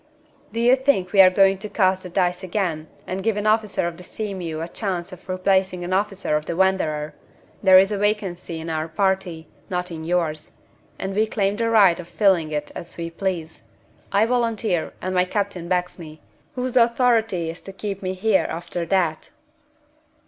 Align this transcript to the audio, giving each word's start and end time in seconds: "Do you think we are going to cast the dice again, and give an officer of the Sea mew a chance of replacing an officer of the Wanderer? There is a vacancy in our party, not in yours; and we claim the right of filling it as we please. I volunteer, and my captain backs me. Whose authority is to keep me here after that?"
"Do 0.51 0.59
you 0.59 0.75
think 0.75 1.11
we 1.13 1.21
are 1.21 1.29
going 1.29 1.59
to 1.59 1.69
cast 1.69 2.01
the 2.01 2.09
dice 2.09 2.41
again, 2.41 2.87
and 3.05 3.21
give 3.21 3.37
an 3.37 3.45
officer 3.45 3.85
of 3.87 3.97
the 3.97 4.03
Sea 4.03 4.33
mew 4.33 4.59
a 4.59 4.67
chance 4.67 5.13
of 5.13 5.29
replacing 5.29 5.83
an 5.83 5.93
officer 5.93 6.35
of 6.35 6.47
the 6.47 6.55
Wanderer? 6.55 7.13
There 7.61 7.77
is 7.77 7.91
a 7.91 7.99
vacancy 7.99 8.59
in 8.59 8.67
our 8.71 8.87
party, 8.87 9.47
not 9.69 9.91
in 9.91 10.03
yours; 10.03 10.53
and 10.97 11.15
we 11.15 11.27
claim 11.27 11.55
the 11.57 11.69
right 11.69 11.99
of 11.99 12.07
filling 12.07 12.51
it 12.51 12.71
as 12.73 12.97
we 12.97 13.11
please. 13.11 13.61
I 14.11 14.25
volunteer, 14.25 14.91
and 15.03 15.13
my 15.13 15.25
captain 15.25 15.67
backs 15.67 15.99
me. 15.99 16.19
Whose 16.55 16.75
authority 16.75 17.51
is 17.51 17.61
to 17.61 17.71
keep 17.71 18.01
me 18.01 18.13
here 18.15 18.47
after 18.49 18.87
that?" 18.87 19.29